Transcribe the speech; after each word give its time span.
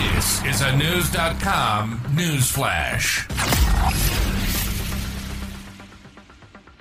This 0.00 0.42
is 0.46 0.62
a 0.62 0.74
News.com 0.78 2.00
news 2.14 2.50
flash. 2.50 3.28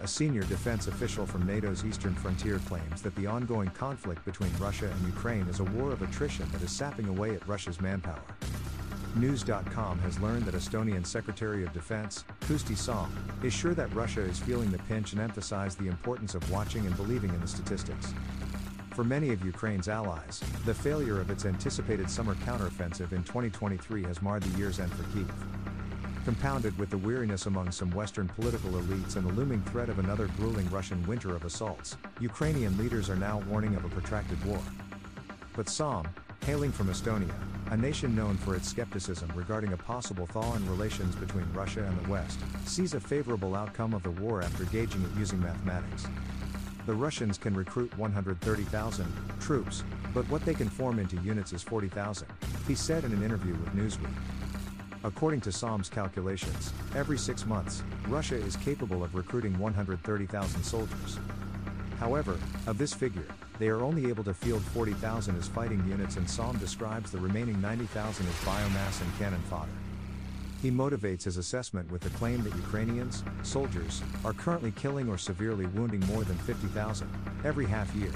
A 0.00 0.08
senior 0.08 0.44
defense 0.44 0.86
official 0.86 1.26
from 1.26 1.46
NATO's 1.46 1.84
eastern 1.84 2.14
frontier 2.14 2.58
claims 2.60 3.02
that 3.02 3.14
the 3.16 3.26
ongoing 3.26 3.68
conflict 3.68 4.24
between 4.24 4.50
Russia 4.58 4.86
and 4.90 5.06
Ukraine 5.06 5.46
is 5.48 5.60
a 5.60 5.64
war 5.64 5.92
of 5.92 6.00
attrition 6.00 6.48
that 6.52 6.62
is 6.62 6.70
sapping 6.72 7.06
away 7.08 7.34
at 7.34 7.46
Russia's 7.46 7.82
manpower. 7.82 8.24
News.com 9.14 9.98
has 9.98 10.18
learned 10.18 10.46
that 10.46 10.54
Estonian 10.54 11.06
Secretary 11.06 11.64
of 11.64 11.72
Defense, 11.74 12.24
Kusti 12.40 12.74
Salm, 12.74 13.14
is 13.42 13.52
sure 13.52 13.74
that 13.74 13.94
Russia 13.94 14.22
is 14.22 14.38
feeling 14.38 14.70
the 14.70 14.78
pinch 14.78 15.12
and 15.12 15.20
emphasized 15.20 15.78
the 15.78 15.88
importance 15.88 16.34
of 16.34 16.50
watching 16.50 16.86
and 16.86 16.96
believing 16.96 17.28
in 17.28 17.40
the 17.42 17.46
statistics. 17.46 18.14
For 18.94 19.04
many 19.04 19.32
of 19.32 19.44
Ukraine's 19.44 19.88
allies, 19.88 20.40
the 20.66 20.74
failure 20.74 21.20
of 21.20 21.30
its 21.30 21.46
anticipated 21.46 22.10
summer 22.10 22.34
counteroffensive 22.34 23.12
in 23.12 23.24
2023 23.24 24.02
has 24.04 24.20
marred 24.20 24.42
the 24.42 24.58
year's 24.58 24.80
end 24.80 24.92
for 24.92 25.04
Kiev 25.14 25.30
compounded 26.24 26.76
with 26.78 26.88
the 26.90 26.98
weariness 26.98 27.46
among 27.46 27.70
some 27.72 27.90
Western 27.90 28.28
political 28.28 28.70
elites 28.70 29.16
and 29.16 29.26
the 29.26 29.32
looming 29.32 29.60
threat 29.62 29.88
of 29.88 29.98
another 29.98 30.28
grueling 30.38 30.68
Russian 30.70 31.04
winter 31.06 31.34
of 31.34 31.44
assaults, 31.44 31.96
Ukrainian 32.20 32.76
leaders 32.78 33.10
are 33.10 33.16
now 33.16 33.42
warning 33.48 33.74
of 33.74 33.84
a 33.84 33.88
protracted 33.88 34.42
war. 34.44 34.60
But 35.56 35.68
Salm, 35.68 36.08
hailing 36.46 36.70
from 36.70 36.88
Estonia, 36.88 37.34
a 37.70 37.76
nation 37.76 38.14
known 38.14 38.36
for 38.36 38.54
its 38.54 38.68
skepticism 38.68 39.32
regarding 39.34 39.72
a 39.72 39.76
possible 39.76 40.26
thaw 40.26 40.54
in 40.54 40.70
relations 40.70 41.16
between 41.16 41.46
Russia 41.52 41.84
and 41.84 42.04
the 42.04 42.10
West, 42.10 42.38
sees 42.66 42.94
a 42.94 43.00
favorable 43.00 43.56
outcome 43.56 43.94
of 43.94 44.02
the 44.02 44.10
war 44.10 44.42
after 44.42 44.64
gauging 44.66 45.02
it 45.02 45.18
using 45.18 45.40
mathematics. 45.40 46.06
The 46.84 46.94
Russians 46.94 47.38
can 47.38 47.54
recruit 47.54 47.96
130,000 47.96 49.06
troops, 49.38 49.84
but 50.12 50.28
what 50.28 50.44
they 50.44 50.54
can 50.54 50.68
form 50.68 50.98
into 50.98 51.16
units 51.18 51.52
is 51.52 51.62
40,000, 51.62 52.26
he 52.66 52.74
said 52.74 53.04
in 53.04 53.12
an 53.12 53.22
interview 53.22 53.52
with 53.52 53.72
Newsweek. 53.76 54.10
According 55.04 55.42
to 55.42 55.52
Salm's 55.52 55.88
calculations, 55.88 56.72
every 56.96 57.18
six 57.18 57.46
months, 57.46 57.84
Russia 58.08 58.34
is 58.34 58.56
capable 58.56 59.04
of 59.04 59.14
recruiting 59.14 59.56
130,000 59.60 60.62
soldiers. 60.64 61.18
However, 62.00 62.36
of 62.66 62.78
this 62.78 62.92
figure, 62.92 63.26
they 63.60 63.68
are 63.68 63.82
only 63.82 64.08
able 64.08 64.24
to 64.24 64.34
field 64.34 64.62
40,000 64.62 65.38
as 65.38 65.46
fighting 65.46 65.84
units 65.88 66.16
and 66.16 66.28
Salm 66.28 66.58
describes 66.58 67.12
the 67.12 67.18
remaining 67.18 67.60
90,000 67.60 68.26
as 68.26 68.34
biomass 68.40 69.00
and 69.00 69.18
cannon 69.18 69.42
fodder. 69.42 69.70
He 70.62 70.70
motivates 70.70 71.24
his 71.24 71.38
assessment 71.38 71.90
with 71.90 72.02
the 72.02 72.10
claim 72.10 72.44
that 72.44 72.54
Ukrainians, 72.54 73.24
soldiers, 73.42 74.00
are 74.24 74.32
currently 74.32 74.70
killing 74.70 75.08
or 75.08 75.18
severely 75.18 75.66
wounding 75.66 75.98
more 76.06 76.22
than 76.22 76.36
50,000 76.38 77.08
every 77.44 77.66
half 77.66 77.92
year. 77.96 78.12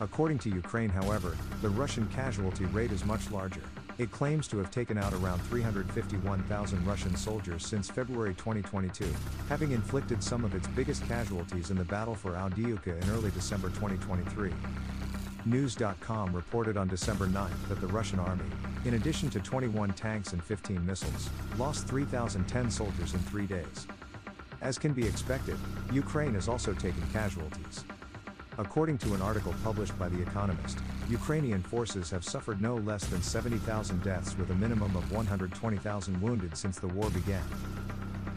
According 0.00 0.40
to 0.40 0.50
Ukraine, 0.50 0.90
however, 0.90 1.36
the 1.60 1.68
Russian 1.68 2.08
casualty 2.08 2.64
rate 2.64 2.90
is 2.90 3.04
much 3.04 3.30
larger. 3.30 3.62
It 3.98 4.10
claims 4.10 4.48
to 4.48 4.58
have 4.58 4.72
taken 4.72 4.98
out 4.98 5.12
around 5.12 5.38
351,000 5.42 6.84
Russian 6.84 7.14
soldiers 7.14 7.64
since 7.64 7.88
February 7.88 8.34
2022, 8.34 9.06
having 9.48 9.70
inflicted 9.70 10.20
some 10.20 10.44
of 10.44 10.56
its 10.56 10.66
biggest 10.66 11.06
casualties 11.06 11.70
in 11.70 11.76
the 11.76 11.84
battle 11.84 12.16
for 12.16 12.32
Avdiivka 12.32 13.00
in 13.00 13.10
early 13.10 13.30
December 13.30 13.68
2023. 13.68 14.50
News.com 15.44 16.32
reported 16.32 16.76
on 16.76 16.86
December 16.86 17.26
9 17.26 17.50
that 17.68 17.80
the 17.80 17.86
Russian 17.88 18.20
army, 18.20 18.44
in 18.84 18.94
addition 18.94 19.28
to 19.30 19.40
21 19.40 19.92
tanks 19.94 20.32
and 20.32 20.42
15 20.42 20.84
missiles, 20.86 21.28
lost 21.58 21.88
3,010 21.88 22.70
soldiers 22.70 23.14
in 23.14 23.18
three 23.20 23.46
days. 23.46 23.88
As 24.60 24.78
can 24.78 24.92
be 24.92 25.04
expected, 25.04 25.58
Ukraine 25.92 26.34
has 26.34 26.48
also 26.48 26.72
taken 26.72 27.02
casualties. 27.12 27.84
According 28.58 28.98
to 28.98 29.14
an 29.14 29.22
article 29.22 29.52
published 29.64 29.98
by 29.98 30.08
The 30.08 30.22
Economist, 30.22 30.78
Ukrainian 31.08 31.62
forces 31.62 32.08
have 32.10 32.24
suffered 32.24 32.60
no 32.60 32.76
less 32.76 33.04
than 33.06 33.20
70,000 33.20 34.00
deaths 34.04 34.38
with 34.38 34.50
a 34.50 34.54
minimum 34.54 34.94
of 34.94 35.10
120,000 35.10 36.22
wounded 36.22 36.56
since 36.56 36.78
the 36.78 36.88
war 36.88 37.10
began. 37.10 37.42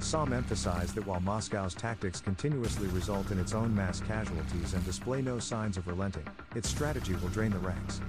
Salm 0.00 0.32
emphasized 0.32 0.94
that 0.94 1.06
while 1.06 1.20
Moscow's 1.20 1.74
tactics 1.74 2.20
continuously 2.20 2.88
result 2.88 3.30
in 3.30 3.38
its 3.38 3.54
own 3.54 3.74
mass 3.74 4.00
casualties 4.00 4.74
and 4.74 4.84
display 4.84 5.22
no 5.22 5.38
signs 5.38 5.76
of 5.76 5.86
relenting, 5.86 6.26
its 6.54 6.68
strategy 6.68 7.14
will 7.14 7.28
drain 7.28 7.50
the 7.50 7.58
ranks. 7.58 8.00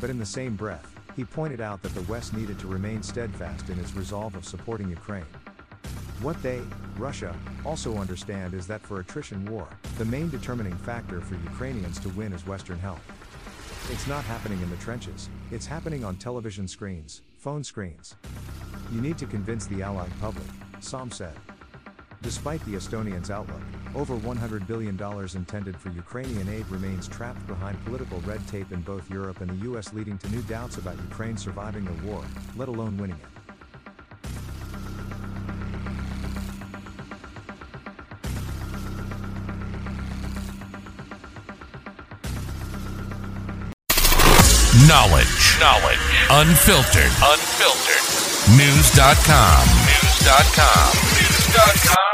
But 0.00 0.10
in 0.10 0.18
the 0.18 0.26
same 0.26 0.54
breath, 0.54 0.94
he 1.16 1.24
pointed 1.24 1.60
out 1.60 1.82
that 1.82 1.94
the 1.94 2.02
West 2.02 2.34
needed 2.34 2.58
to 2.58 2.66
remain 2.66 3.02
steadfast 3.02 3.68
in 3.70 3.78
its 3.78 3.94
resolve 3.94 4.34
of 4.34 4.44
supporting 4.44 4.90
Ukraine. 4.90 5.26
What 6.20 6.40
they, 6.42 6.60
Russia, 6.96 7.34
also 7.64 7.96
understand 7.96 8.54
is 8.54 8.66
that 8.66 8.80
for 8.80 9.00
attrition 9.00 9.44
war, 9.46 9.68
the 9.98 10.04
main 10.04 10.28
determining 10.30 10.76
factor 10.76 11.20
for 11.20 11.34
Ukrainians 11.34 11.98
to 12.00 12.08
win 12.10 12.32
is 12.32 12.46
Western 12.46 12.78
help. 12.78 13.00
It's 13.90 14.06
not 14.06 14.24
happening 14.24 14.60
in 14.62 14.70
the 14.70 14.76
trenches, 14.76 15.28
it's 15.50 15.66
happening 15.66 16.04
on 16.04 16.16
television 16.16 16.66
screens, 16.66 17.22
phone 17.38 17.62
screens. 17.62 18.14
You 18.92 19.00
need 19.00 19.18
to 19.18 19.26
convince 19.26 19.66
the 19.66 19.82
Allied 19.82 20.12
public, 20.20 20.46
Salm 20.84 21.10
said. 21.10 21.34
Despite 22.22 22.64
the 22.64 22.74
Estonians' 22.74 23.30
outlook, 23.30 23.60
over 23.94 24.16
$100 24.16 24.66
billion 24.66 25.00
intended 25.34 25.76
for 25.76 25.90
Ukrainian 25.90 26.48
aid 26.48 26.66
remains 26.68 27.08
trapped 27.08 27.46
behind 27.46 27.82
political 27.84 28.20
red 28.20 28.46
tape 28.48 28.72
in 28.72 28.80
both 28.82 29.10
Europe 29.10 29.40
and 29.40 29.50
the 29.50 29.70
US, 29.72 29.92
leading 29.92 30.18
to 30.18 30.28
new 30.30 30.42
doubts 30.42 30.78
about 30.78 30.96
Ukraine 30.96 31.36
surviving 31.36 31.84
the 31.84 32.06
war, 32.06 32.22
let 32.56 32.68
alone 32.68 32.96
winning 32.98 33.16
it. 33.16 33.34
Knowledge. 44.88 45.58
Knowledge. 45.60 45.98
Unfiltered. 46.30 47.12
Unfiltered. 47.22 48.58
News.com. 48.58 49.83
News.com. 50.24 50.92
News.com. 51.18 52.13